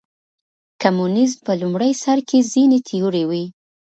[0.81, 3.43] کمونیزم په لومړي سر کې ځینې تیورۍ وې.